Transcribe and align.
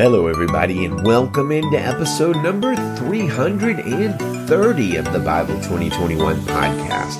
Hello, 0.00 0.28
everybody, 0.28 0.86
and 0.86 1.06
welcome 1.06 1.52
into 1.52 1.78
episode 1.78 2.36
number 2.36 2.74
330 2.74 4.96
of 4.96 5.12
the 5.12 5.18
Bible 5.18 5.56
2021 5.56 6.36
podcast. 6.36 7.18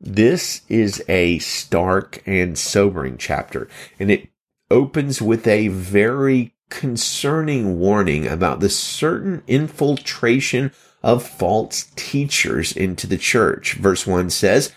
This 0.00 0.62
is 0.68 1.02
a 1.08 1.38
stark 1.38 2.22
and 2.26 2.58
sobering 2.58 3.16
chapter, 3.16 3.68
and 3.98 4.10
it 4.10 4.28
opens 4.70 5.22
with 5.22 5.46
a 5.46 5.68
very 5.68 6.54
concerning 6.68 7.78
warning 7.78 8.26
about 8.26 8.60
the 8.60 8.68
certain 8.68 9.42
infiltration 9.46 10.72
of 11.02 11.26
false 11.26 11.90
teachers 11.96 12.72
into 12.72 13.06
the 13.06 13.16
church. 13.16 13.74
Verse 13.74 14.06
1 14.06 14.30
says, 14.30 14.72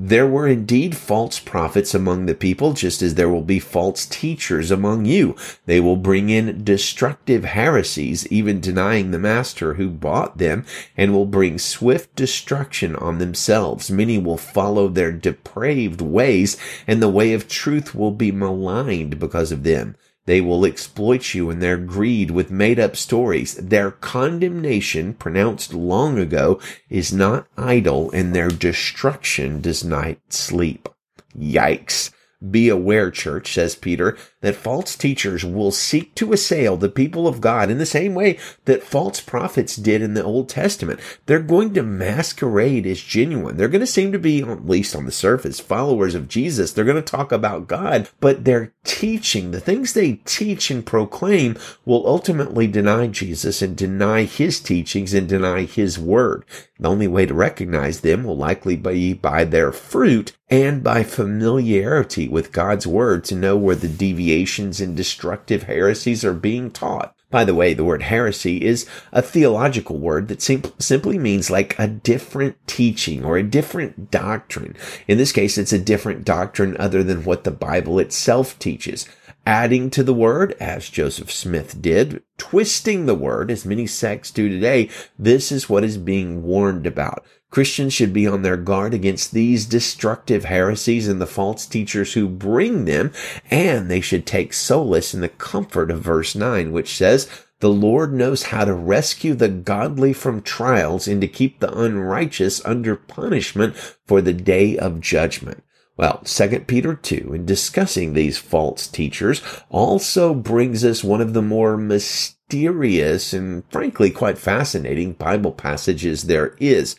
there 0.00 0.28
were 0.28 0.46
indeed 0.46 0.96
false 0.96 1.40
prophets 1.40 1.92
among 1.92 2.26
the 2.26 2.34
people, 2.34 2.72
just 2.72 3.02
as 3.02 3.16
there 3.16 3.28
will 3.28 3.42
be 3.42 3.58
false 3.58 4.06
teachers 4.06 4.70
among 4.70 5.06
you. 5.06 5.34
They 5.66 5.80
will 5.80 5.96
bring 5.96 6.30
in 6.30 6.62
destructive 6.62 7.44
heresies, 7.44 8.24
even 8.28 8.60
denying 8.60 9.10
the 9.10 9.18
master 9.18 9.74
who 9.74 9.90
bought 9.90 10.38
them, 10.38 10.64
and 10.96 11.12
will 11.12 11.26
bring 11.26 11.58
swift 11.58 12.14
destruction 12.14 12.94
on 12.94 13.18
themselves. 13.18 13.90
Many 13.90 14.18
will 14.18 14.36
follow 14.36 14.86
their 14.86 15.10
depraved 15.10 16.00
ways, 16.00 16.56
and 16.86 17.02
the 17.02 17.08
way 17.08 17.32
of 17.32 17.48
truth 17.48 17.92
will 17.92 18.12
be 18.12 18.30
maligned 18.30 19.18
because 19.18 19.50
of 19.50 19.64
them. 19.64 19.96
They 20.28 20.42
will 20.42 20.66
exploit 20.66 21.32
you 21.32 21.48
in 21.48 21.60
their 21.60 21.78
greed 21.78 22.30
with 22.30 22.50
made 22.50 22.78
up 22.78 22.96
stories. 22.96 23.54
Their 23.54 23.90
condemnation, 23.90 25.14
pronounced 25.14 25.72
long 25.72 26.18
ago, 26.18 26.60
is 26.90 27.14
not 27.14 27.46
idle, 27.56 28.10
and 28.10 28.34
their 28.34 28.50
destruction 28.50 29.62
does 29.62 29.82
not 29.82 30.18
sleep. 30.28 30.86
Yikes. 31.34 32.10
Be 32.50 32.68
aware, 32.68 33.10
church, 33.10 33.54
says 33.54 33.74
Peter, 33.74 34.18
that 34.40 34.54
false 34.54 34.96
teachers 34.96 35.44
will 35.44 35.72
seek 35.72 36.14
to 36.14 36.32
assail 36.32 36.76
the 36.76 36.88
people 36.88 37.26
of 37.26 37.40
God 37.40 37.70
in 37.70 37.78
the 37.78 37.86
same 37.86 38.14
way 38.14 38.38
that 38.66 38.82
false 38.82 39.20
prophets 39.20 39.76
did 39.76 40.00
in 40.00 40.14
the 40.14 40.22
Old 40.22 40.48
Testament. 40.48 41.00
They're 41.26 41.40
going 41.40 41.74
to 41.74 41.82
masquerade 41.82 42.86
as 42.86 43.00
genuine. 43.00 43.56
They're 43.56 43.68
going 43.68 43.80
to 43.80 43.86
seem 43.86 44.12
to 44.12 44.18
be, 44.18 44.42
at 44.42 44.66
least 44.66 44.94
on 44.94 45.06
the 45.06 45.12
surface, 45.12 45.60
followers 45.60 46.14
of 46.14 46.28
Jesus. 46.28 46.72
They're 46.72 46.84
going 46.84 46.96
to 46.96 47.02
talk 47.02 47.32
about 47.32 47.66
God, 47.66 48.08
but 48.20 48.44
their 48.44 48.72
teaching, 48.84 49.50
the 49.50 49.60
things 49.60 49.92
they 49.92 50.14
teach 50.24 50.70
and 50.70 50.86
proclaim 50.86 51.56
will 51.84 52.06
ultimately 52.06 52.66
deny 52.66 53.08
Jesus 53.08 53.60
and 53.60 53.76
deny 53.76 54.24
his 54.24 54.60
teachings 54.60 55.14
and 55.14 55.28
deny 55.28 55.64
his 55.64 55.98
word. 55.98 56.44
The 56.78 56.88
only 56.88 57.08
way 57.08 57.26
to 57.26 57.34
recognize 57.34 58.00
them 58.00 58.22
will 58.24 58.36
likely 58.36 58.76
be 58.76 59.12
by 59.12 59.44
their 59.44 59.72
fruit 59.72 60.36
and 60.48 60.82
by 60.82 61.02
familiarity 61.02 62.28
with 62.28 62.52
God's 62.52 62.86
word 62.86 63.24
to 63.24 63.34
know 63.34 63.56
where 63.56 63.74
the 63.74 63.88
deviations 64.28 64.78
and 64.78 64.94
destructive 64.94 65.62
heresies 65.62 66.22
are 66.22 66.34
being 66.34 66.70
taught. 66.70 67.14
By 67.30 67.44
the 67.44 67.54
way, 67.54 67.72
the 67.72 67.84
word 67.84 68.02
heresy 68.02 68.62
is 68.62 68.86
a 69.10 69.22
theological 69.22 69.98
word 69.98 70.28
that 70.28 70.42
sim- 70.42 70.62
simply 70.78 71.18
means 71.18 71.50
like 71.50 71.78
a 71.78 71.86
different 71.86 72.56
teaching 72.66 73.24
or 73.24 73.38
a 73.38 73.42
different 73.42 74.10
doctrine. 74.10 74.76
In 75.06 75.16
this 75.18 75.32
case, 75.32 75.56
it's 75.56 75.72
a 75.72 75.78
different 75.78 76.24
doctrine 76.24 76.76
other 76.78 77.02
than 77.02 77.24
what 77.24 77.44
the 77.44 77.50
Bible 77.50 77.98
itself 77.98 78.58
teaches 78.58 79.06
adding 79.48 79.88
to 79.88 80.02
the 80.02 80.12
word, 80.12 80.54
as 80.60 80.90
Joseph 80.90 81.32
Smith 81.32 81.80
did, 81.80 82.22
twisting 82.36 83.06
the 83.06 83.14
word, 83.14 83.50
as 83.50 83.64
many 83.64 83.86
sects 83.86 84.30
do 84.30 84.46
today. 84.46 84.90
This 85.18 85.50
is 85.50 85.70
what 85.70 85.84
is 85.84 85.96
being 85.96 86.42
warned 86.42 86.86
about. 86.86 87.24
Christians 87.50 87.94
should 87.94 88.12
be 88.12 88.26
on 88.26 88.42
their 88.42 88.58
guard 88.58 88.92
against 88.92 89.32
these 89.32 89.64
destructive 89.64 90.44
heresies 90.44 91.08
and 91.08 91.18
the 91.18 91.26
false 91.26 91.64
teachers 91.64 92.12
who 92.12 92.28
bring 92.28 92.84
them, 92.84 93.10
and 93.50 93.90
they 93.90 94.02
should 94.02 94.26
take 94.26 94.52
solace 94.52 95.14
in 95.14 95.22
the 95.22 95.30
comfort 95.30 95.90
of 95.90 96.02
verse 96.02 96.34
9, 96.34 96.70
which 96.70 96.94
says, 96.94 97.26
the 97.60 97.70
Lord 97.70 98.12
knows 98.12 98.42
how 98.44 98.66
to 98.66 98.74
rescue 98.74 99.34
the 99.34 99.48
godly 99.48 100.12
from 100.12 100.42
trials 100.42 101.08
and 101.08 101.22
to 101.22 101.26
keep 101.26 101.58
the 101.58 101.72
unrighteous 101.72 102.62
under 102.66 102.96
punishment 102.96 103.74
for 103.76 104.20
the 104.20 104.34
day 104.34 104.76
of 104.76 105.00
judgment. 105.00 105.64
Well, 105.98 106.22
2 106.24 106.60
Peter 106.60 106.94
2, 106.94 107.32
in 107.34 107.44
discussing 107.44 108.12
these 108.12 108.38
false 108.38 108.86
teachers, 108.86 109.42
also 109.68 110.32
brings 110.32 110.84
us 110.84 111.02
one 111.02 111.20
of 111.20 111.32
the 111.34 111.42
more 111.42 111.76
mysterious 111.76 113.32
and 113.32 113.64
frankly 113.68 114.12
quite 114.12 114.38
fascinating 114.38 115.14
Bible 115.14 115.50
passages 115.50 116.22
there 116.22 116.54
is 116.60 116.94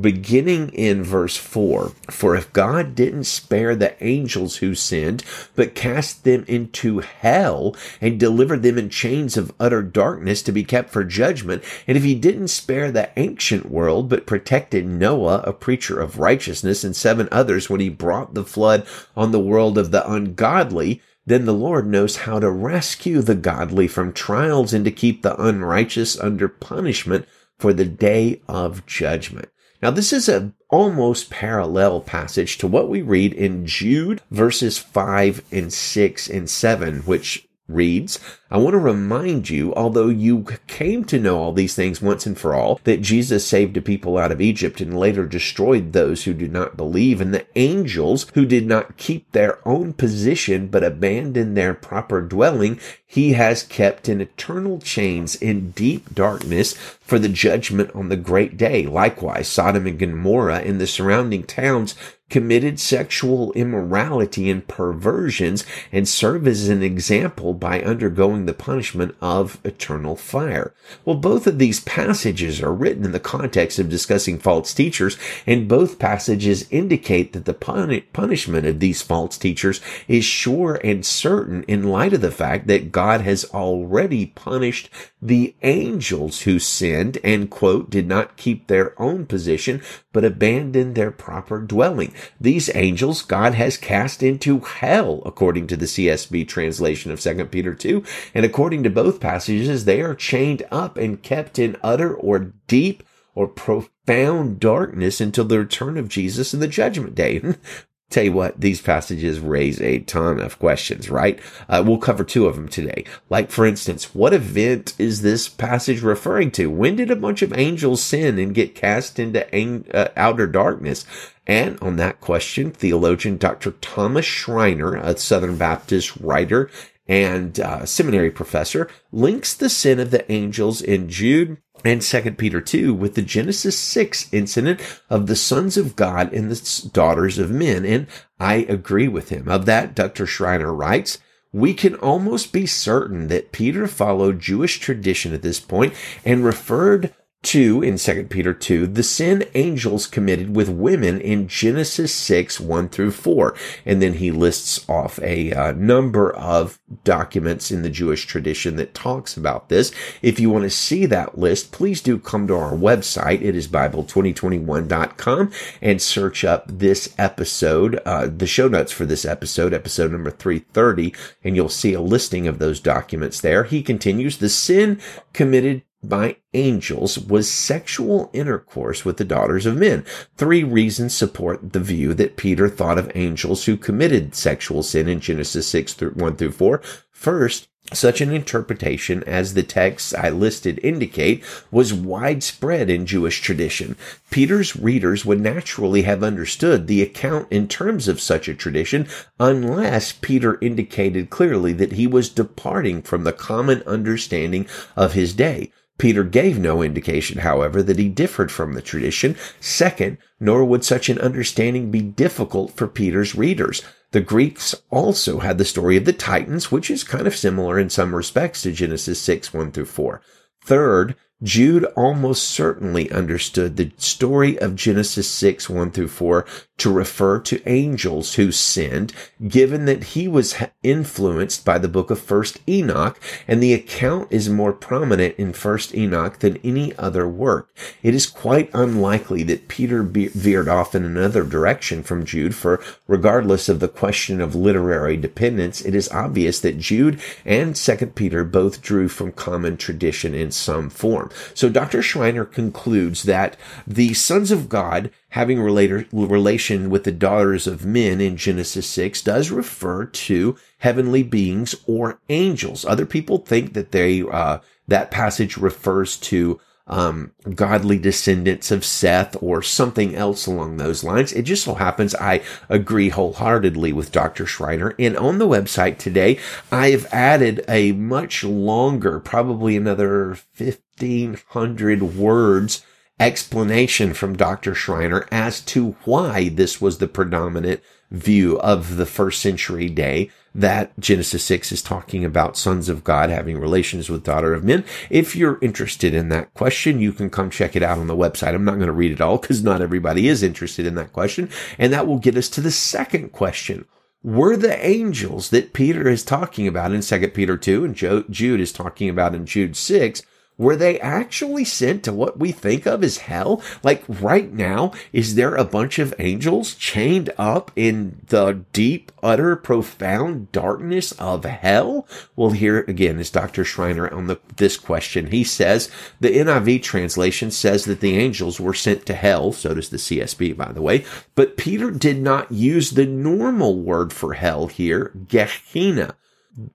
beginning 0.00 0.70
in 0.70 1.02
verse 1.02 1.36
4 1.36 1.92
For 2.10 2.34
if 2.34 2.52
God 2.52 2.94
didn't 2.94 3.24
spare 3.24 3.76
the 3.76 4.02
angels 4.02 4.56
who 4.56 4.74
sinned, 4.74 5.22
but 5.54 5.74
cast 5.74 6.24
them 6.24 6.44
into 6.48 7.00
hell 7.00 7.76
and 8.00 8.18
delivered 8.18 8.62
them 8.62 8.78
in 8.78 8.88
chains 8.88 9.36
of 9.36 9.52
utter 9.60 9.82
darkness 9.82 10.42
to 10.42 10.52
be 10.52 10.64
kept 10.64 10.90
for 10.90 11.04
judgment, 11.04 11.62
and 11.86 11.96
if 11.96 12.04
he 12.04 12.14
didn't 12.14 12.48
spare 12.48 12.90
the 12.90 13.10
ancient 13.18 13.70
world, 13.70 14.08
but 14.08 14.26
protected 14.26 14.86
Noah, 14.86 15.42
a 15.44 15.52
preacher 15.52 16.00
of 16.00 16.18
righteousness, 16.18 16.84
and 16.84 16.96
seven 16.96 17.28
others 17.30 17.68
when 17.68 17.80
he 17.80 17.88
brought 17.88 18.34
the 18.34 18.44
flood 18.44 18.86
on 19.16 19.32
the 19.32 19.40
world 19.40 19.76
of 19.76 19.90
the 19.90 20.10
ungodly, 20.10 21.02
then 21.26 21.44
the 21.44 21.54
Lord 21.54 21.86
knows 21.86 22.16
how 22.16 22.40
to 22.40 22.50
rescue 22.50 23.20
the 23.22 23.34
godly 23.34 23.86
from 23.86 24.12
trials 24.12 24.72
and 24.72 24.84
to 24.84 24.90
keep 24.90 25.22
the 25.22 25.40
unrighteous 25.40 26.18
under 26.18 26.48
punishment 26.48 27.26
for 27.58 27.72
the 27.72 27.84
day 27.84 28.42
of 28.48 28.84
judgment. 28.86 29.48
Now, 29.82 29.90
this 29.90 30.12
is 30.12 30.28
a 30.28 30.52
almost 30.70 31.28
parallel 31.28 32.00
passage 32.00 32.56
to 32.58 32.68
what 32.68 32.88
we 32.88 33.02
read 33.02 33.32
in 33.32 33.66
Jude 33.66 34.22
verses 34.30 34.78
5 34.78 35.42
and 35.50 35.72
6 35.72 36.30
and 36.30 36.48
7, 36.48 37.00
which 37.00 37.48
reads, 37.68 38.18
I 38.50 38.58
want 38.58 38.74
to 38.74 38.78
remind 38.78 39.48
you, 39.48 39.74
although 39.74 40.08
you 40.08 40.46
came 40.66 41.04
to 41.04 41.18
know 41.18 41.38
all 41.38 41.52
these 41.52 41.74
things 41.74 42.02
once 42.02 42.26
and 42.26 42.38
for 42.38 42.54
all, 42.54 42.80
that 42.84 43.00
Jesus 43.00 43.46
saved 43.46 43.76
a 43.76 43.80
people 43.80 44.18
out 44.18 44.32
of 44.32 44.40
Egypt 44.40 44.80
and 44.80 44.98
later 44.98 45.26
destroyed 45.26 45.92
those 45.92 46.24
who 46.24 46.34
did 46.34 46.52
not 46.52 46.76
believe, 46.76 47.20
and 47.20 47.32
the 47.32 47.46
angels 47.56 48.26
who 48.34 48.44
did 48.44 48.66
not 48.66 48.96
keep 48.96 49.30
their 49.32 49.66
own 49.66 49.92
position 49.92 50.66
but 50.68 50.84
abandoned 50.84 51.56
their 51.56 51.72
proper 51.72 52.20
dwelling, 52.20 52.78
he 53.06 53.32
has 53.32 53.62
kept 53.62 54.08
in 54.08 54.20
eternal 54.20 54.78
chains 54.78 55.34
in 55.36 55.70
deep 55.70 56.14
darkness 56.14 56.74
for 57.00 57.18
the 57.18 57.28
judgment 57.28 57.90
on 57.94 58.08
the 58.08 58.16
great 58.16 58.56
day. 58.56 58.86
Likewise, 58.86 59.48
Sodom 59.48 59.86
and 59.86 59.98
Gomorrah 59.98 60.60
and 60.60 60.80
the 60.80 60.86
surrounding 60.86 61.42
towns 61.44 61.94
committed 62.32 62.80
sexual 62.80 63.52
immorality 63.52 64.48
and 64.48 64.66
perversions 64.66 65.66
and 65.92 66.08
serve 66.08 66.48
as 66.48 66.66
an 66.70 66.82
example 66.82 67.52
by 67.52 67.82
undergoing 67.82 68.46
the 68.46 68.54
punishment 68.54 69.14
of 69.20 69.60
eternal 69.64 70.16
fire. 70.16 70.72
Well, 71.04 71.16
both 71.16 71.46
of 71.46 71.58
these 71.58 71.80
passages 71.80 72.62
are 72.62 72.72
written 72.72 73.04
in 73.04 73.12
the 73.12 73.20
context 73.20 73.78
of 73.78 73.90
discussing 73.90 74.38
false 74.38 74.72
teachers, 74.72 75.18
and 75.46 75.68
both 75.68 75.98
passages 75.98 76.66
indicate 76.70 77.34
that 77.34 77.44
the 77.44 77.52
pun- 77.52 78.02
punishment 78.14 78.66
of 78.66 78.80
these 78.80 79.02
false 79.02 79.36
teachers 79.36 79.82
is 80.08 80.24
sure 80.24 80.80
and 80.82 81.04
certain 81.04 81.64
in 81.64 81.82
light 81.82 82.14
of 82.14 82.22
the 82.22 82.30
fact 82.30 82.66
that 82.66 82.92
God 82.92 83.20
has 83.20 83.44
already 83.52 84.24
punished 84.24 84.88
the 85.20 85.54
angels 85.62 86.42
who 86.42 86.58
sinned 86.58 87.18
and 87.22 87.50
quote, 87.50 87.90
did 87.90 88.08
not 88.08 88.38
keep 88.38 88.66
their 88.68 89.00
own 89.00 89.26
position, 89.26 89.82
but 90.14 90.24
abandoned 90.24 90.94
their 90.94 91.10
proper 91.10 91.60
dwelling. 91.60 92.12
These 92.40 92.74
angels 92.74 93.22
God 93.22 93.54
has 93.54 93.76
cast 93.76 94.22
into 94.22 94.60
hell, 94.60 95.22
according 95.24 95.66
to 95.68 95.76
the 95.76 95.86
CSB 95.86 96.46
translation 96.48 97.10
of 97.10 97.20
2 97.20 97.44
Peter 97.46 97.74
2. 97.74 98.02
And 98.34 98.44
according 98.44 98.82
to 98.82 98.90
both 98.90 99.20
passages, 99.20 99.84
they 99.84 100.00
are 100.00 100.14
chained 100.14 100.62
up 100.70 100.96
and 100.96 101.22
kept 101.22 101.58
in 101.58 101.76
utter 101.82 102.14
or 102.14 102.52
deep 102.66 103.02
or 103.34 103.48
profound 103.48 104.60
darkness 104.60 105.20
until 105.20 105.44
the 105.44 105.58
return 105.58 105.96
of 105.96 106.08
Jesus 106.08 106.52
in 106.52 106.60
the 106.60 106.68
judgment 106.68 107.14
day. 107.14 107.42
Tell 108.12 108.24
you 108.24 108.32
what, 108.32 108.60
these 108.60 108.82
passages 108.82 109.40
raise 109.40 109.80
a 109.80 110.00
ton 110.00 110.38
of 110.38 110.58
questions, 110.58 111.08
right? 111.08 111.40
Uh, 111.66 111.82
we'll 111.84 111.96
cover 111.96 112.24
two 112.24 112.46
of 112.46 112.56
them 112.56 112.68
today. 112.68 113.06
Like, 113.30 113.50
for 113.50 113.64
instance, 113.64 114.14
what 114.14 114.34
event 114.34 114.92
is 114.98 115.22
this 115.22 115.48
passage 115.48 116.02
referring 116.02 116.50
to? 116.52 116.66
When 116.66 116.94
did 116.94 117.10
a 117.10 117.16
bunch 117.16 117.40
of 117.40 117.56
angels 117.56 118.02
sin 118.02 118.38
and 118.38 118.54
get 118.54 118.74
cast 118.74 119.18
into 119.18 119.52
ang- 119.54 119.86
uh, 119.94 120.08
outer 120.14 120.46
darkness? 120.46 121.06
And 121.46 121.78
on 121.80 121.96
that 121.96 122.20
question, 122.20 122.70
theologian 122.70 123.36
Dr. 123.36 123.72
Thomas 123.72 124.24
Schreiner, 124.24 124.94
a 124.96 125.16
Southern 125.16 125.56
Baptist 125.56 126.16
writer 126.18 126.70
and 127.08 127.58
uh, 127.58 127.84
seminary 127.84 128.30
professor, 128.30 128.88
links 129.10 129.54
the 129.54 129.68
sin 129.68 129.98
of 129.98 130.12
the 130.12 130.30
angels 130.30 130.80
in 130.80 131.08
Jude 131.08 131.58
and 131.84 132.00
2 132.00 132.32
Peter 132.32 132.60
2 132.60 132.94
with 132.94 133.16
the 133.16 133.22
Genesis 133.22 133.76
6 133.76 134.32
incident 134.32 134.80
of 135.10 135.26
the 135.26 135.34
sons 135.34 135.76
of 135.76 135.96
God 135.96 136.32
and 136.32 136.50
the 136.50 136.90
daughters 136.92 137.38
of 137.38 137.50
men. 137.50 137.84
And 137.84 138.06
I 138.38 138.66
agree 138.68 139.08
with 139.08 139.30
him. 139.30 139.48
Of 139.48 139.66
that, 139.66 139.96
Dr. 139.96 140.26
Schreiner 140.26 140.72
writes, 140.72 141.18
we 141.52 141.74
can 141.74 141.96
almost 141.96 142.52
be 142.52 142.66
certain 142.66 143.28
that 143.28 143.52
Peter 143.52 143.86
followed 143.86 144.40
Jewish 144.40 144.78
tradition 144.78 145.34
at 145.34 145.42
this 145.42 145.60
point 145.60 145.92
and 146.24 146.44
referred 146.44 147.14
2 147.42 147.82
in 147.82 147.98
2 147.98 148.26
Peter 148.30 148.54
2, 148.54 148.86
the 148.86 149.02
sin 149.02 149.44
angels 149.54 150.06
committed 150.06 150.54
with 150.54 150.68
women 150.68 151.20
in 151.20 151.48
Genesis 151.48 152.14
6, 152.14 152.60
1 152.60 152.88
through 152.88 153.10
4. 153.10 153.54
And 153.84 154.00
then 154.00 154.14
he 154.14 154.30
lists 154.30 154.88
off 154.88 155.18
a 155.20 155.52
uh, 155.52 155.72
number 155.72 156.32
of 156.34 156.78
documents 157.04 157.70
in 157.70 157.82
the 157.82 157.90
Jewish 157.90 158.26
tradition 158.26 158.76
that 158.76 158.94
talks 158.94 159.36
about 159.36 159.68
this. 159.68 159.92
If 160.22 160.38
you 160.38 160.50
want 160.50 160.64
to 160.64 160.70
see 160.70 161.04
that 161.06 161.36
list, 161.36 161.72
please 161.72 162.00
do 162.00 162.18
come 162.18 162.46
to 162.46 162.54
our 162.54 162.72
website. 162.72 163.42
It 163.42 163.56
is 163.56 163.66
Bible2021.com 163.66 165.52
and 165.80 166.00
search 166.00 166.44
up 166.44 166.64
this 166.68 167.12
episode, 167.18 168.00
uh, 168.06 168.28
the 168.28 168.46
show 168.46 168.68
notes 168.68 168.92
for 168.92 169.04
this 169.04 169.24
episode, 169.24 169.74
episode 169.74 170.12
number 170.12 170.30
330, 170.30 171.12
and 171.42 171.56
you'll 171.56 171.68
see 171.68 171.92
a 171.92 172.00
listing 172.00 172.46
of 172.46 172.60
those 172.60 172.78
documents 172.78 173.40
there. 173.40 173.64
He 173.64 173.82
continues, 173.82 174.38
the 174.38 174.48
sin 174.48 175.00
committed 175.32 175.82
by 176.02 176.36
angels 176.52 177.18
was 177.18 177.50
sexual 177.50 178.30
intercourse 178.32 179.04
with 179.04 179.16
the 179.16 179.24
daughters 179.24 179.66
of 179.66 179.76
men. 179.76 180.04
Three 180.36 180.64
reasons 180.64 181.14
support 181.14 181.72
the 181.72 181.80
view 181.80 182.12
that 182.14 182.36
Peter 182.36 182.68
thought 182.68 182.98
of 182.98 183.10
angels 183.14 183.64
who 183.64 183.76
committed 183.76 184.34
sexual 184.34 184.82
sin 184.82 185.08
in 185.08 185.20
Genesis 185.20 185.68
6 185.68 185.94
through 185.94 186.10
1 186.10 186.36
through 186.36 186.52
4. 186.52 186.82
First, 187.10 187.68
such 187.92 188.20
an 188.20 188.32
interpretation 188.32 189.22
as 189.24 189.54
the 189.54 189.62
texts 189.62 190.14
I 190.14 190.30
listed 190.30 190.80
indicate 190.82 191.44
was 191.70 191.92
widespread 191.92 192.88
in 192.88 193.06
Jewish 193.06 193.40
tradition. 193.40 193.96
Peter's 194.30 194.76
readers 194.76 195.24
would 195.24 195.40
naturally 195.40 196.02
have 196.02 196.22
understood 196.22 196.86
the 196.86 197.02
account 197.02 197.48
in 197.50 197.68
terms 197.68 198.08
of 198.08 198.20
such 198.20 198.48
a 198.48 198.54
tradition 198.54 199.08
unless 199.38 200.12
Peter 200.12 200.58
indicated 200.60 201.30
clearly 201.30 201.72
that 201.74 201.92
he 201.92 202.06
was 202.06 202.28
departing 202.28 203.02
from 203.02 203.24
the 203.24 203.32
common 203.32 203.82
understanding 203.82 204.66
of 204.96 205.12
his 205.12 205.34
day. 205.34 205.70
Peter 206.02 206.24
gave 206.24 206.58
no 206.58 206.82
indication, 206.82 207.42
however, 207.42 207.80
that 207.80 207.96
he 207.96 208.08
differed 208.08 208.50
from 208.50 208.72
the 208.72 208.82
tradition. 208.82 209.36
Second, 209.60 210.18
nor 210.40 210.64
would 210.64 210.82
such 210.82 211.08
an 211.08 211.16
understanding 211.20 211.92
be 211.92 212.00
difficult 212.00 212.72
for 212.72 212.88
Peter's 212.88 213.36
readers. 213.36 213.82
The 214.10 214.20
Greeks 214.20 214.74
also 214.90 215.38
had 215.38 215.58
the 215.58 215.64
story 215.64 215.96
of 215.96 216.04
the 216.04 216.12
Titans, 216.12 216.72
which 216.72 216.90
is 216.90 217.04
kind 217.04 217.28
of 217.28 217.36
similar 217.36 217.78
in 217.78 217.88
some 217.88 218.16
respects 218.16 218.62
to 218.62 218.72
Genesis 218.72 219.20
6, 219.20 219.54
1 219.54 219.70
through 219.70 219.84
4. 219.84 220.20
Third, 220.64 221.14
Jude 221.40 221.84
almost 221.96 222.50
certainly 222.50 223.08
understood 223.12 223.76
the 223.76 223.92
story 223.96 224.58
of 224.58 224.74
Genesis 224.74 225.28
6, 225.28 225.70
1 225.70 225.92
through 225.92 226.08
4 226.08 226.44
to 226.82 226.90
refer 226.90 227.38
to 227.38 227.62
angels 227.68 228.34
who 228.34 228.50
sinned, 228.50 229.12
given 229.46 229.84
that 229.84 230.02
he 230.02 230.26
was 230.26 230.56
influenced 230.82 231.64
by 231.64 231.78
the 231.78 231.86
book 231.86 232.10
of 232.10 232.18
First 232.18 232.58
Enoch, 232.68 233.20
and 233.46 233.62
the 233.62 233.72
account 233.72 234.26
is 234.32 234.48
more 234.48 234.72
prominent 234.72 235.36
in 235.36 235.52
First 235.52 235.94
Enoch 235.94 236.40
than 236.40 236.56
any 236.64 236.92
other 236.98 237.28
work. 237.28 237.72
It 238.02 238.16
is 238.16 238.26
quite 238.26 238.68
unlikely 238.74 239.44
that 239.44 239.68
Peter 239.68 240.02
veered 240.02 240.68
off 240.68 240.96
in 240.96 241.04
another 241.04 241.44
direction 241.44 242.02
from 242.02 242.24
Jude, 242.24 242.52
for 242.52 242.82
regardless 243.06 243.68
of 243.68 243.78
the 243.78 243.86
question 243.86 244.40
of 244.40 244.56
literary 244.56 245.16
dependence, 245.16 245.82
it 245.82 245.94
is 245.94 246.10
obvious 246.10 246.58
that 246.60 246.80
Jude 246.80 247.20
and 247.44 247.76
Second 247.76 248.16
Peter 248.16 248.42
both 248.42 248.82
drew 248.82 249.06
from 249.06 249.30
common 249.30 249.76
tradition 249.76 250.34
in 250.34 250.50
some 250.50 250.90
form. 250.90 251.30
So 251.54 251.68
Dr. 251.68 252.02
Schreiner 252.02 252.44
concludes 252.44 253.22
that 253.22 253.56
the 253.86 254.14
sons 254.14 254.50
of 254.50 254.68
God 254.68 255.12
having 255.32 255.60
relator, 255.60 256.06
relation 256.12 256.90
with 256.90 257.04
the 257.04 257.12
daughters 257.12 257.66
of 257.66 257.86
men 257.86 258.20
in 258.20 258.36
Genesis 258.36 258.86
6 258.86 259.22
does 259.22 259.50
refer 259.50 260.04
to 260.04 260.56
heavenly 260.78 261.22
beings 261.22 261.74
or 261.86 262.20
angels. 262.28 262.84
Other 262.84 263.06
people 263.06 263.38
think 263.38 263.72
that 263.72 263.92
they, 263.92 264.22
uh, 264.22 264.58
that 264.88 265.10
passage 265.10 265.56
refers 265.56 266.18
to 266.18 266.60
um, 266.86 267.32
godly 267.54 267.98
descendants 267.98 268.70
of 268.70 268.84
Seth 268.84 269.34
or 269.40 269.62
something 269.62 270.14
else 270.14 270.46
along 270.46 270.76
those 270.76 271.02
lines. 271.02 271.32
It 271.32 271.42
just 271.42 271.64
so 271.64 271.74
happens 271.74 272.14
I 272.16 272.42
agree 272.68 273.08
wholeheartedly 273.08 273.94
with 273.94 274.12
Dr. 274.12 274.44
Schreiner. 274.44 274.94
And 274.98 275.16
on 275.16 275.38
the 275.38 275.48
website 275.48 275.96
today, 275.96 276.38
I 276.70 276.90
have 276.90 277.06
added 277.10 277.64
a 277.68 277.92
much 277.92 278.44
longer, 278.44 279.18
probably 279.18 279.78
another 279.78 280.36
1500 280.58 282.02
words 282.02 282.84
explanation 283.20 284.14
from 284.14 284.36
Dr. 284.36 284.74
Schreiner 284.74 285.26
as 285.30 285.60
to 285.62 285.92
why 286.04 286.48
this 286.48 286.80
was 286.80 286.98
the 286.98 287.08
predominant 287.08 287.80
view 288.10 288.58
of 288.60 288.96
the 288.96 289.06
first 289.06 289.40
century 289.40 289.88
day 289.88 290.30
that 290.54 290.98
Genesis 291.00 291.42
6 291.44 291.72
is 291.72 291.80
talking 291.80 292.24
about 292.24 292.58
sons 292.58 292.90
of 292.90 293.04
God 293.04 293.30
having 293.30 293.58
relations 293.58 294.10
with 294.10 294.24
daughter 294.24 294.52
of 294.52 294.64
men. 294.64 294.84
If 295.08 295.34
you're 295.34 295.58
interested 295.62 296.12
in 296.12 296.28
that 296.28 296.52
question, 296.52 297.00
you 297.00 297.12
can 297.12 297.30
come 297.30 297.48
check 297.48 297.74
it 297.74 297.82
out 297.82 297.98
on 297.98 298.06
the 298.06 298.16
website. 298.16 298.54
I'm 298.54 298.64
not 298.64 298.74
going 298.74 298.86
to 298.86 298.92
read 298.92 299.12
it 299.12 299.20
all 299.22 299.38
because 299.38 299.62
not 299.62 299.80
everybody 299.80 300.28
is 300.28 300.42
interested 300.42 300.84
in 300.84 300.94
that 300.96 301.12
question. 301.12 301.48
And 301.78 301.90
that 301.92 302.06
will 302.06 302.18
get 302.18 302.36
us 302.36 302.50
to 302.50 302.60
the 302.60 302.70
second 302.70 303.32
question. 303.32 303.86
Were 304.22 304.56
the 304.56 304.84
angels 304.86 305.50
that 305.50 305.72
Peter 305.72 306.06
is 306.06 306.22
talking 306.22 306.68
about 306.68 306.92
in 306.92 307.00
2 307.00 307.28
Peter 307.28 307.56
2 307.56 307.84
and 307.84 307.94
Jude 308.30 308.60
is 308.60 308.72
talking 308.72 309.08
about 309.08 309.34
in 309.34 309.46
Jude 309.46 309.74
6 309.74 310.22
were 310.58 310.76
they 310.76 311.00
actually 311.00 311.64
sent 311.64 312.04
to 312.04 312.12
what 312.12 312.38
we 312.38 312.52
think 312.52 312.86
of 312.86 313.02
as 313.02 313.18
hell? 313.18 313.62
Like 313.82 314.04
right 314.08 314.52
now, 314.52 314.92
is 315.12 315.34
there 315.34 315.54
a 315.54 315.64
bunch 315.64 315.98
of 315.98 316.14
angels 316.18 316.74
chained 316.74 317.30
up 317.38 317.72
in 317.74 318.20
the 318.28 318.64
deep, 318.72 319.10
utter, 319.22 319.56
profound 319.56 320.52
darkness 320.52 321.12
of 321.12 321.44
hell? 321.44 322.06
Well, 322.36 322.50
here 322.50 322.80
again 322.86 323.18
is 323.18 323.30
Dr. 323.30 323.64
Schreiner 323.64 324.12
on 324.12 324.26
the, 324.26 324.38
this 324.56 324.76
question. 324.76 325.28
He 325.28 325.42
says 325.42 325.90
the 326.20 326.36
NIV 326.36 326.82
translation 326.82 327.50
says 327.50 327.84
that 327.86 328.00
the 328.00 328.16
angels 328.16 328.60
were 328.60 328.74
sent 328.74 329.06
to 329.06 329.14
hell. 329.14 329.52
So 329.52 329.74
does 329.74 329.90
the 329.90 329.96
CSB, 329.96 330.56
by 330.56 330.72
the 330.72 330.82
way. 330.82 331.04
But 331.34 331.56
Peter 331.56 331.90
did 331.90 332.20
not 332.20 332.52
use 332.52 332.90
the 332.90 333.06
normal 333.06 333.80
word 333.80 334.12
for 334.12 334.34
hell 334.34 334.66
here, 334.66 335.12
Gehenna 335.28 336.14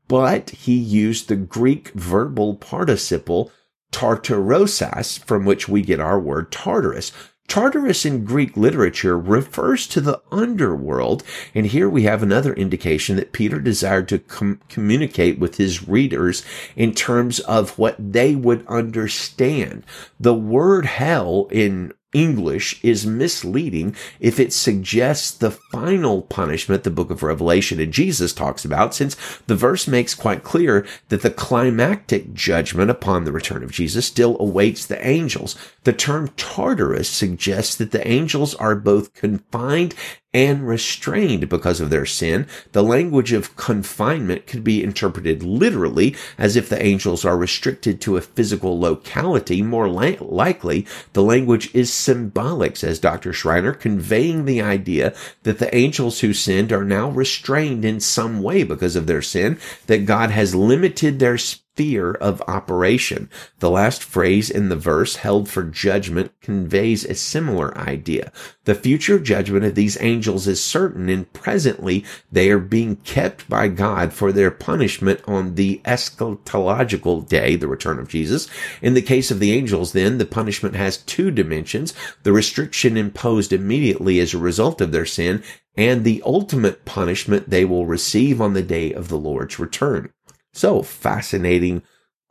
but 0.07 0.49
he 0.49 0.73
used 0.73 1.27
the 1.27 1.35
Greek 1.35 1.89
verbal 1.89 2.55
participle 2.55 3.51
Tartarosas, 3.91 5.19
from 5.19 5.45
which 5.45 5.67
we 5.67 5.81
get 5.81 5.99
our 5.99 6.19
word 6.19 6.51
Tartarus. 6.51 7.11
Tartarus 7.47 8.05
in 8.05 8.25
Greek 8.25 8.57
literature 8.57 9.17
refers 9.17 9.87
to 9.87 10.01
the 10.01 10.21
underworld, 10.31 11.23
and 11.55 11.67
here 11.67 11.89
we 11.89 12.03
have 12.03 12.21
another 12.21 12.53
indication 12.53 13.15
that 13.15 13.31
Peter 13.31 13.59
desired 13.59 14.09
to 14.09 14.19
com- 14.19 14.59
communicate 14.67 15.39
with 15.39 15.55
his 15.55 15.87
readers 15.87 16.43
in 16.75 16.93
terms 16.93 17.39
of 17.41 17.79
what 17.79 17.95
they 17.97 18.35
would 18.35 18.67
understand. 18.67 19.83
The 20.19 20.33
word 20.33 20.85
hell 20.85 21.47
in 21.49 21.93
English 22.17 22.83
is 22.83 23.05
misleading 23.05 23.95
if 24.19 24.39
it 24.39 24.51
suggests 24.51 25.29
the 25.29 25.51
final 25.51 26.23
punishment 26.23 26.83
the 26.83 26.89
book 26.89 27.11
of 27.11 27.21
Revelation 27.21 27.79
and 27.79 27.93
Jesus 27.93 28.33
talks 28.33 28.65
about, 28.65 28.95
since 28.95 29.15
the 29.45 29.55
verse 29.55 29.87
makes 29.87 30.15
quite 30.15 30.43
clear 30.43 30.83
that 31.09 31.21
the 31.21 31.29
climactic 31.29 32.33
judgment 32.33 32.89
upon 32.89 33.23
the 33.23 33.31
return 33.31 33.63
of 33.63 33.71
Jesus 33.71 34.07
still 34.07 34.35
awaits 34.39 34.85
the 34.85 35.05
angels. 35.07 35.55
The 35.83 35.93
term 35.93 36.29
Tartarus 36.37 37.07
suggests 37.07 37.75
that 37.75 37.91
the 37.91 38.07
angels 38.07 38.55
are 38.55 38.75
both 38.75 39.13
confined 39.13 39.93
and 40.37 40.67
restrained 40.67 41.49
because 41.49 41.81
of 41.81 41.89
their 41.89 42.05
sin. 42.05 42.45
The 42.71 42.83
language 42.83 43.33
of 43.33 43.55
confinement 43.55 44.45
could 44.45 44.63
be 44.63 44.83
interpreted 44.83 45.41
literally 45.41 46.15
as 46.37 46.55
if 46.55 46.69
the 46.69 46.79
angels 46.79 47.25
are 47.25 47.35
restricted 47.35 47.99
to 48.01 48.17
a 48.17 48.21
physical 48.21 48.79
locality. 48.79 49.63
More 49.63 49.89
li- 49.89 50.19
likely, 50.21 50.85
the 51.13 51.23
language 51.23 51.73
is 51.73 51.91
symbolic, 51.91 52.77
says 52.77 52.99
Dr. 52.99 53.33
Schreiner, 53.33 53.73
conveying 53.73 54.45
the 54.45 54.61
idea 54.61 55.15
that 55.41 55.57
the 55.57 55.75
angels 55.75 56.19
who 56.19 56.33
sinned 56.33 56.71
are 56.71 56.85
now 56.85 57.09
restrained 57.09 57.83
in 57.83 57.99
some 57.99 58.43
way 58.43 58.61
because 58.61 58.95
of 58.95 59.07
their 59.07 59.23
sin, 59.23 59.57
that 59.87 60.05
God 60.05 60.29
has 60.29 60.53
limited 60.53 61.17
their 61.17 61.39
sphere 61.77 62.09
of 62.13 62.41
operation. 62.47 63.29
The 63.59 63.69
last 63.69 64.03
phrase 64.03 64.49
in 64.49 64.69
the 64.69 64.75
verse, 64.75 65.17
held 65.17 65.47
for 65.47 65.61
judgment, 65.61 66.31
conveys 66.41 67.05
a 67.05 67.13
similar 67.13 67.77
idea. 67.77 68.31
The 68.63 68.73
future 68.73 69.19
judgment 69.19 69.63
of 69.63 69.75
these 69.75 70.01
angels 70.01 70.47
is 70.47 70.59
certain, 70.59 71.07
and 71.07 71.31
presently 71.33 72.03
they 72.31 72.49
are 72.49 72.57
being 72.57 72.95
kept 72.95 73.47
by 73.47 73.67
God 73.67 74.11
for 74.11 74.31
their 74.31 74.49
punishment 74.49 75.21
on 75.27 75.53
the 75.53 75.79
eschatological 75.85 77.29
day, 77.29 77.55
the 77.55 77.67
return 77.67 77.99
of 77.99 78.07
Jesus. 78.07 78.47
In 78.81 78.95
the 78.95 79.01
case 79.03 79.29
of 79.29 79.39
the 79.39 79.51
angels, 79.51 79.91
then, 79.91 80.17
the 80.17 80.25
punishment 80.25 80.73
has 80.73 80.97
two 80.97 81.29
dimensions. 81.29 81.93
The 82.23 82.33
restriction 82.33 82.97
imposed 82.97 83.53
immediately 83.53 84.19
as 84.19 84.33
a 84.33 84.39
result 84.39 84.81
of 84.81 84.91
their 84.91 85.05
sin 85.05 85.43
and 85.77 86.03
the 86.03 86.23
ultimate 86.25 86.85
punishment 86.85 87.51
they 87.51 87.63
will 87.63 87.85
receive 87.85 88.41
on 88.41 88.53
the 88.53 88.63
day 88.63 88.91
of 88.91 89.09
the 89.09 89.17
Lord's 89.17 89.59
return. 89.59 90.11
So 90.57 90.81
fascinating 90.81 91.83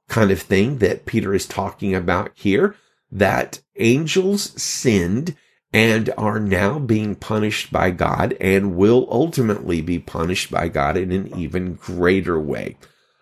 kind 0.08 0.32
of 0.32 0.42
thing 0.42 0.78
that 0.78 1.06
Peter 1.06 1.32
is 1.32 1.46
talking 1.46 1.94
about 1.94 2.32
here 2.34 2.74
that 3.12 3.60
angels 3.76 4.60
sinned 4.60 5.36
and 5.72 6.12
are 6.18 6.40
now 6.40 6.80
being 6.80 7.14
punished 7.14 7.70
by 7.70 7.92
God 7.92 8.36
and 8.40 8.74
will 8.74 9.06
ultimately 9.12 9.80
be 9.80 10.00
punished 10.00 10.50
by 10.50 10.66
God 10.66 10.96
in 10.96 11.12
an 11.12 11.38
even 11.38 11.74
greater 11.74 12.40
way. 12.40 12.76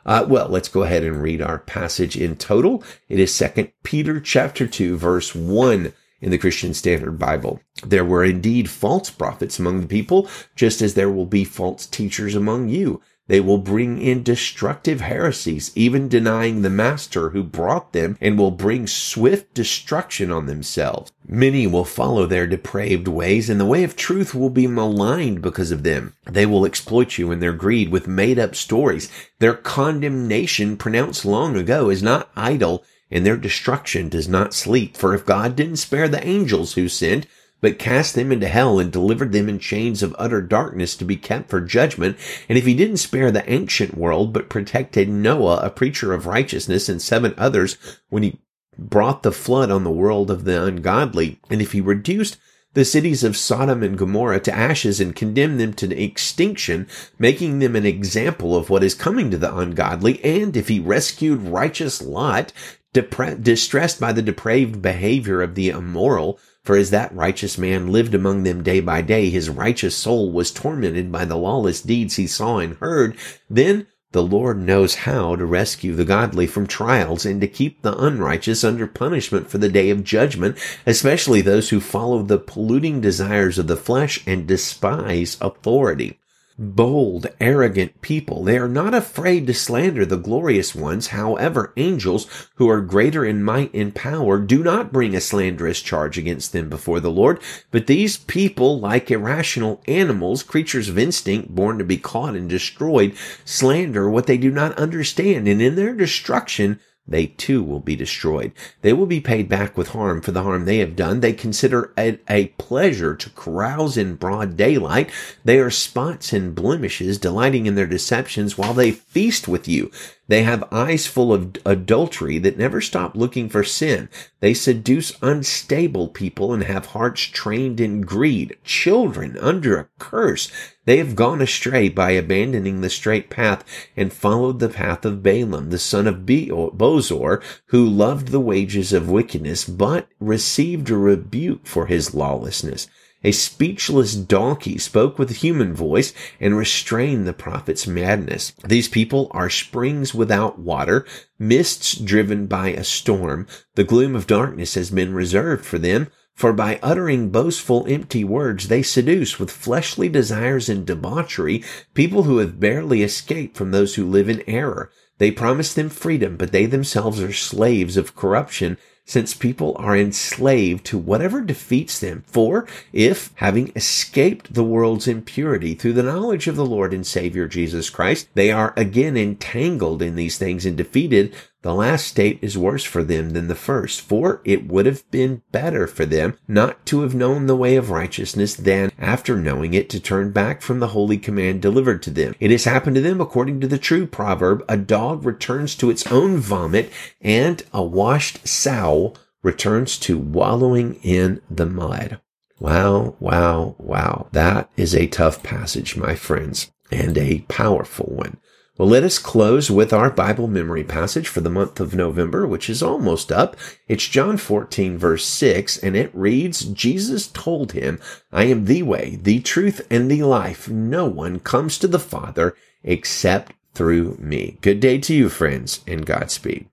Uh, 0.07 0.25
well, 0.27 0.49
let's 0.49 0.69
go 0.69 0.85
ahead 0.85 1.05
and 1.05 1.23
read 1.23 1.43
our 1.43 1.59
passage 1.59 2.17
in 2.17 2.35
total. 2.37 2.83
It 3.11 3.19
is 3.19 3.35
second 3.35 3.73
Peter 3.83 4.21
chapter 4.21 4.67
two, 4.67 4.97
verse 4.97 5.35
one 5.35 5.93
in 6.23 6.31
the 6.31 6.39
Christian 6.39 6.73
Standard 6.73 7.19
Bible. 7.19 7.61
There 7.85 8.07
were 8.07 8.25
indeed 8.25 8.71
false 8.71 9.11
prophets 9.11 9.59
among 9.59 9.83
the 9.83 9.87
people, 9.87 10.31
just 10.57 10.81
as 10.81 10.95
there 10.95 11.11
will 11.11 11.27
be 11.27 11.45
false 11.45 11.85
teachers 11.87 12.35
among 12.35 12.71
you. 12.71 13.03
They 13.27 13.41
will 13.41 13.59
bring 13.59 14.03
in 14.03 14.23
destructive 14.23 15.01
heresies, 15.01 15.73
even 15.75 16.09
denying 16.09 16.61
the 16.61 16.69
master 16.69 17.31
who 17.31 17.43
brought 17.43 17.95
them 17.95 18.19
and 18.21 18.39
will 18.39 18.51
bring 18.51 18.87
swift 18.87 19.55
destruction 19.55 20.31
on 20.31 20.45
themselves. 20.45 21.11
Many 21.27 21.67
will 21.67 21.87
follow 21.87 22.27
their 22.27 22.47
depraved 22.47 23.09
ways 23.09 23.49
and 23.49 23.59
the 23.59 23.65
way 23.65 23.83
of 23.83 23.97
truth 23.97 24.35
will 24.35 24.51
be 24.51 24.67
maligned 24.67 25.41
because 25.41 25.71
of 25.71 25.85
them. 25.85 26.13
They 26.25 26.45
will 26.45 26.67
exploit 26.67 27.17
you 27.17 27.33
in 27.33 27.41
their 27.41 27.55
greed 27.55 27.89
with 27.89 28.07
made 28.07 28.39
up 28.39 28.55
stories. 28.55 29.11
Their 29.39 29.55
condemnation 29.55 30.77
pronounced 30.77 31.25
long 31.25 31.57
ago 31.57 31.89
is 31.89 32.03
not 32.03 32.31
idle 32.37 32.85
and 33.11 33.25
their 33.25 33.39
destruction 33.39 34.11
does 34.11 34.29
not 34.29 34.53
sleep. 34.53 34.99
For 34.99 35.15
if 35.15 35.25
God 35.25 35.57
didn't 35.57 35.77
spare 35.77 36.09
the 36.09 36.27
angels 36.27 36.75
who 36.75 36.89
sinned, 36.89 37.27
but 37.61 37.79
cast 37.79 38.15
them 38.15 38.31
into 38.31 38.47
hell 38.47 38.79
and 38.79 38.93
delivered 38.93 39.33
them 39.33 39.49
in 39.49 39.59
chains 39.59 40.03
of 40.03 40.15
utter 40.19 40.43
darkness 40.43 40.97
to 40.97 41.05
be 41.05 41.17
kept 41.17 41.49
for 41.49 41.61
judgment. 41.61 42.17
And 42.49 42.59
if 42.59 42.67
he 42.67 42.75
didn't 42.75 42.99
spare 42.99 43.31
the 43.31 43.51
ancient 43.51 43.97
world, 43.97 44.33
but 44.33 44.51
protected 44.51 45.09
Noah, 45.09 45.61
a 45.63 45.71
preacher 45.71 46.13
of 46.13 46.27
righteousness, 46.27 46.89
and 46.89 47.01
seven 47.01 47.35
others 47.39 47.77
when 48.11 48.23
he 48.23 48.41
brought 48.77 49.23
the 49.23 49.33
flood 49.33 49.71
on 49.71 49.85
the 49.85 49.91
world 49.91 50.31
of 50.31 50.45
the 50.45 50.63
ungodly, 50.63 51.39
and 51.49 51.63
if 51.63 51.73
he 51.73 51.81
reduced 51.81 52.37
the 52.75 52.85
cities 52.85 53.23
of 53.23 53.37
Sodom 53.37 53.85
and 53.85 53.97
Gomorrah 53.97 54.41
to 54.41 54.53
ashes 54.53 55.01
and 55.01 55.15
condemned 55.15 55.61
them 55.61 55.73
to 55.75 55.97
extinction, 55.97 56.89
making 57.21 57.61
them 57.61 57.77
an 57.77 57.87
example 57.87 58.57
of 58.57 58.69
what 58.69 58.83
is 58.83 58.95
coming 58.95 59.31
to 59.31 59.39
the 59.39 59.57
ungodly, 59.57 60.23
and 60.25 60.57
if 60.57 60.67
he 60.67 60.81
rescued 60.81 61.41
righteous 61.43 62.03
Lot, 62.03 62.53
distressed 62.93 64.01
by 64.01 64.13
the 64.13 64.23
depraved 64.23 64.83
behavior 64.83 65.41
of 65.41 65.55
the 65.55 65.69
immoral, 65.69 66.41
for 66.65 66.77
as 66.77 66.91
that 66.91 67.15
righteous 67.15 67.59
man 67.59 67.93
lived 67.93 68.15
among 68.15 68.43
them 68.43 68.63
day 68.63 68.81
by 68.81 69.03
day, 69.03 69.29
his 69.29 69.51
righteous 69.51 69.95
soul 69.95 70.33
was 70.33 70.51
tormented 70.51 71.13
by 71.13 71.25
the 71.25 71.37
lawless 71.37 71.83
deeds 71.83 72.17
he 72.17 72.27
saw 72.27 72.59
and 72.59 72.77
heard. 72.77 73.17
Then 73.51 73.87
the 74.13 74.23
Lord 74.23 74.59
knows 74.59 74.95
how 74.95 75.37
to 75.37 75.45
rescue 75.45 75.95
the 75.95 76.05
godly 76.05 76.47
from 76.47 76.67
trials 76.67 77.27
and 77.27 77.41
to 77.41 77.49
keep 77.49 77.83
the 77.83 77.99
unrighteous 77.99 78.65
under 78.65 78.87
punishment 78.87 79.51
for 79.51 79.59
the 79.59 79.69
day 79.69 79.91
of 79.91 80.05
judgment, 80.05 80.57
especially 80.87 81.43
those 81.43 81.69
who 81.69 81.81
follow 81.81 82.23
the 82.23 82.39
polluting 82.39 83.01
desires 83.01 83.59
of 83.59 83.67
the 83.67 83.77
flesh 83.77 84.23
and 84.27 84.47
despise 84.47 85.37
authority 85.41 86.19
bold, 86.59 87.27
arrogant 87.41 88.01
people. 88.01 88.45
They 88.45 88.59
are 88.59 88.69
not 88.69 88.95
afraid 88.95 89.47
to 89.47 89.55
slander 89.55 90.07
the 90.07 90.17
glorious 90.17 90.75
ones. 90.75 91.09
However, 91.09 91.73
angels 91.77 92.49
who 92.57 92.69
are 92.69 92.81
greater 92.81 93.25
in 93.25 93.43
might 93.43 93.75
and 93.75 93.95
power 93.95 94.39
do 94.39 94.63
not 94.63 94.93
bring 94.93 95.17
a 95.17 95.21
slanderous 95.21 95.81
charge 95.81 96.17
against 96.17 96.53
them 96.53 96.69
before 96.69 97.01
the 97.01 97.11
Lord. 97.11 97.41
But 97.71 97.87
these 97.87 98.17
people, 98.17 98.79
like 98.79 99.11
irrational 99.11 99.83
animals, 99.89 100.43
creatures 100.43 100.89
of 100.89 100.99
instinct 100.99 101.55
born 101.55 101.79
to 101.79 101.85
be 101.85 101.97
caught 101.97 102.37
and 102.37 102.49
destroyed, 102.49 103.17
slander 103.45 104.09
what 104.09 104.27
they 104.27 104.39
do 104.39 104.51
not 104.51 104.79
understand. 104.79 105.49
And 105.49 105.61
in 105.61 105.75
their 105.75 105.95
destruction, 105.95 106.79
they 107.07 107.27
too 107.27 107.63
will 107.63 107.81
be 107.81 107.97
destroyed. 107.97 108.53
They 108.81 108.95
will 108.95 109.07
be 109.07 109.21
paid 109.21 109.49
back 109.49 109.77
with 109.77 109.89
harm 109.89 110.23
for 110.23 110.33
the 110.33 110.43
harm 110.43 110.65
they 110.65 110.79
have 110.79 110.97
done. 110.97 111.21
They 111.21 111.35
consider 111.35 111.93
it 111.99 112.23
a 112.31 112.47
pleasure 112.59 113.15
to 113.15 113.31
carouse 113.31 113.99
in 113.99 114.15
broad 114.15 114.57
daylight. 114.57 115.11
They 115.45 115.59
are 115.59 115.71
spots 115.71 116.33
and 116.33 116.55
blemishes, 116.55 117.19
delighting 117.19 117.67
in 117.67 117.75
their 117.75 117.87
deceptions 117.87 118.57
while 118.57 118.73
they 118.73 118.93
feast 118.93 119.47
with 119.47 119.69
you. 119.69 119.91
They 120.27 120.43
have 120.43 120.65
eyes 120.73 121.07
full 121.07 121.35
of 121.35 121.57
adultery 121.67 122.39
that 122.39 122.57
never 122.57 122.81
stop 122.81 123.15
looking 123.15 123.51
for 123.51 123.63
sin. 123.63 124.09
They 124.41 124.55
seduce 124.55 125.19
unstable 125.21 126.09
people 126.09 126.55
and 126.55 126.65
have 126.65 126.87
hearts 126.87 127.23
trained 127.23 127.79
in 127.79 128.01
greed. 128.01 128.57
Children 128.65 129.37
under 129.39 129.77
a 129.77 129.89
curse. 129.99 130.51
They 130.87 130.97
have 130.97 131.15
gone 131.15 131.43
astray 131.43 131.91
by 131.91 132.13
abandoning 132.13 132.81
the 132.81 132.89
straight 132.89 133.29
path 133.29 133.65
and 133.97 134.13
followed 134.13 134.61
the 134.61 134.71
path 134.71 135.05
of 135.05 135.23
Balaam, 135.23 135.69
the 135.69 135.79
son 135.79 136.07
of 136.07 136.25
Bosor, 136.25 137.43
who 137.67 137.87
loved 137.87 138.29
the 138.29 138.41
wages 138.41 138.95
of 138.95 139.11
wickedness, 139.11 139.65
but 139.65 140.09
received 140.21 140.89
a 140.89 140.97
rebuke 140.97 141.67
for 141.67 141.87
his 141.87 142.15
lawlessness. 142.15 142.89
A 143.27 143.33
speechless 143.33 144.15
donkey 144.15 144.77
spoke 144.77 145.19
with 145.19 145.31
a 145.31 145.35
human 145.35 145.73
voice 145.73 146.13
and 146.39 146.59
restrained 146.59 147.27
the 147.27 147.33
prophet's 147.33 147.87
madness. 147.87 148.53
These 148.63 148.89
people 148.89 149.29
are 149.31 149.49
springs 149.49 150.15
without 150.15 150.59
water, 150.59 151.07
mists 151.39 151.95
driven 151.95 152.47
by 152.47 152.69
a 152.69 152.85
storm. 152.85 153.47
The 153.77 153.85
gloom 153.85 154.15
of 154.15 154.27
darkness 154.27 154.75
has 154.75 154.91
been 154.91 155.15
reserved 155.15 155.65
for 155.65 155.79
them. 155.79 156.09
For 156.35 156.53
by 156.53 156.79
uttering 156.83 157.31
boastful, 157.31 157.87
empty 157.89 158.25
words, 158.25 158.69
they 158.69 158.83
seduce 158.83 159.39
with 159.39 159.51
fleshly 159.51 160.11
desires 160.11 160.69
and 160.69 160.85
debauchery 160.85 161.65
people 161.95 162.25
who 162.25 162.39
have 162.39 162.61
barely 162.61 163.03
escaped 163.03 163.57
from 163.57 163.71
those 163.71 163.95
who 163.95 164.05
live 164.05 164.29
in 164.29 164.43
error. 164.47 164.91
They 165.17 165.31
promise 165.31 165.73
them 165.73 165.89
freedom, 165.89 166.37
but 166.37 166.53
they 166.53 166.67
themselves 166.67 167.23
are 167.23 167.33
slaves 167.33 167.97
of 167.97 168.17
corruption 168.17 168.77
since 169.05 169.35
people 169.35 169.77
are 169.79 169.97
enslaved 169.97 170.85
to 170.87 170.99
whatever 170.99 171.41
defeats 171.41 171.99
them. 171.99 172.25
For 172.27 172.67
if, 172.93 173.31
having 173.37 173.73
escaped 173.77 174.55
the 174.55 174.65
world's 174.65 175.07
impurity 175.07 175.75
through 175.75 175.93
the 175.95 176.03
knowledge 176.03 176.47
of 176.47 176.57
the 176.57 176.65
Lord 176.65 176.95
and 176.95 177.07
Savior 177.07 177.47
Jesus 177.47 177.91
Christ, 177.91 178.29
they 178.35 178.51
are 178.51 178.73
again 178.77 179.17
entangled 179.17 180.03
in 180.03 180.17
these 180.17 180.39
things 180.39 180.65
and 180.65 180.77
defeated, 180.77 181.35
the 181.65 181.75
last 181.75 182.07
state 182.07 182.39
is 182.43 182.59
worse 182.59 182.85
for 182.85 183.03
them 183.03 183.31
than 183.31 183.49
the 183.49 183.55
first, 183.55 184.03
for 184.03 184.43
it 184.45 184.69
would 184.69 184.85
have 184.85 185.11
been 185.11 185.41
better 185.51 185.87
for 185.87 186.05
them 186.05 186.37
not 186.47 186.85
to 186.85 187.01
have 187.01 187.15
known 187.15 187.47
the 187.47 187.57
way 187.57 187.77
of 187.77 187.89
righteousness 187.89 188.55
than, 188.55 188.93
after 188.99 189.39
knowing 189.39 189.73
it, 189.73 189.89
to 189.89 189.99
turn 189.99 190.31
back 190.31 190.61
from 190.61 190.79
the 190.79 190.89
holy 190.89 191.17
command 191.17 191.63
delivered 191.63 192.03
to 192.03 192.11
them. 192.11 192.35
It 192.39 192.51
has 192.51 192.65
happened 192.65 192.97
to 192.97 193.01
them 193.01 193.19
according 193.19 193.63
to 193.63 193.67
the 193.67 193.79
true 193.79 194.07
proverb, 194.07 194.63
a 194.69 194.77
dog 194.77 195.25
returns 195.25 195.75
to 195.77 195.89
its 195.89 196.07
own 196.13 196.37
vomit, 196.37 196.93
and 197.23 197.63
a 197.73 197.83
washed 197.83 198.47
sow 198.47 199.15
returns 199.43 199.99
to 200.01 200.19
wallowing 200.19 200.97
in 200.97 201.41
the 201.51 201.65
mud. 201.65 202.21
Wow, 202.61 203.17
wow, 203.21 203.75
wow. 203.79 204.29
That 204.33 204.69
is 204.77 204.95
a 204.95 205.07
tough 205.07 205.43
passage, 205.43 205.97
my 205.97 206.15
friends, 206.15 206.73
and 206.91 207.17
a 207.17 207.41
powerful 207.49 208.13
one. 208.15 208.37
Well, 208.77 208.89
let 208.89 209.05
us 209.05 209.21
close 209.21 209.71
with 209.71 209.93
our 209.93 210.11
Bible 210.11 210.49
memory 210.49 210.83
passage 210.83 211.29
for 211.29 211.41
the 211.41 211.49
month 211.49 211.79
of 211.79 211.95
November, 211.95 212.45
which 212.45 212.69
is 212.69 212.83
almost 212.83 213.31
up. 213.31 213.57
It's 213.87 214.09
John 214.09 214.37
14 214.37 214.99
verse 214.99 215.25
6, 215.25 215.79
and 215.79 215.95
it 215.95 216.11
reads, 216.13 216.65
Jesus 216.65 217.29
told 217.29 217.71
him, 217.71 218.01
I 218.33 218.45
am 218.45 218.65
the 218.65 218.83
way, 218.83 219.21
the 219.23 219.39
truth, 219.39 219.87
and 219.91 220.11
the 220.11 220.25
life. 220.25 220.69
No 220.69 221.07
one 221.07 221.39
comes 221.39 221.79
to 221.79 221.87
the 221.87 222.01
Father 222.01 222.57
except 222.83 223.53
through 223.75 224.17
me. 224.19 224.59
Good 224.61 224.81
day 224.81 224.99
to 224.99 225.15
you, 225.15 225.29
friends, 225.29 225.81
and 225.87 226.05
Godspeed. 226.05 226.69